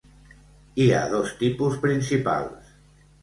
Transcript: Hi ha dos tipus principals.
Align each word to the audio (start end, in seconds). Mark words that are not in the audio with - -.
Hi 0.85 0.87
ha 0.95 1.01
dos 1.11 1.35
tipus 1.43 1.77
principals. 1.83 2.73